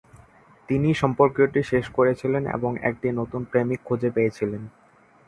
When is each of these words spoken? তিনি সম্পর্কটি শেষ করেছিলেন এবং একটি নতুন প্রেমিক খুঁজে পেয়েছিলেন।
তিনি 0.69 0.89
সম্পর্কটি 0.93 1.61
শেষ 1.71 1.85
করেছিলেন 1.89 2.43
এবং 2.57 2.71
একটি 2.89 3.07
নতুন 3.19 3.41
প্রেমিক 3.51 3.79
খুঁজে 3.85 4.09
পেয়েছিলেন। 4.11 4.61